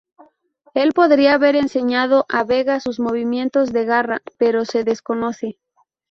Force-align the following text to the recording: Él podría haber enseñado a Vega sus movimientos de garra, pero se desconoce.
Él 0.73 0.93
podría 0.93 1.35
haber 1.35 1.55
enseñado 1.55 2.25
a 2.27 2.43
Vega 2.43 2.79
sus 2.79 2.99
movimientos 2.99 3.71
de 3.71 3.85
garra, 3.85 4.23
pero 4.39 4.65
se 4.65 4.83
desconoce. 4.83 5.59